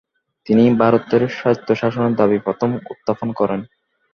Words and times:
তিনি 0.47 0.63
ভারতের 0.81 1.21
স্বায়ত্তশাসনের 1.37 2.13
দাবি 2.15 2.37
প্রথম 2.45 2.69
উত্থাপন 2.91 3.29
করেন। 3.39 3.59